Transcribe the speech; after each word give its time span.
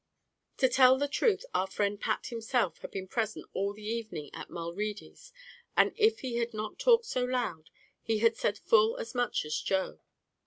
To 0.57 0.67
tell 0.67 0.97
the 0.97 1.07
truth, 1.07 1.45
our 1.53 1.67
friend 1.67 2.01
Pat 2.01 2.25
himself 2.29 2.79
had 2.79 2.89
been 2.89 3.07
present 3.07 3.45
all 3.53 3.71
the 3.71 3.85
evening 3.85 4.31
at 4.33 4.49
Mulready's, 4.49 5.31
and 5.77 5.93
if 5.95 6.21
he 6.21 6.33
did 6.39 6.55
not 6.55 6.79
talk 6.79 7.05
so 7.05 7.23
loud, 7.23 7.69
he 8.01 8.17
had 8.17 8.35
said 8.35 8.57
full 8.57 8.97
as 8.97 9.13
much 9.13 9.45
as 9.45 9.55
Joe. 9.61 9.99